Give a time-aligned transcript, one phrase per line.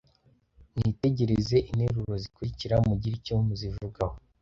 [0.77, 4.15] Mwitegereze interuro zikurikira mugire icyo muzivugaho